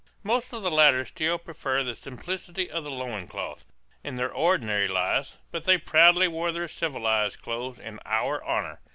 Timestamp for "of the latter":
0.51-1.05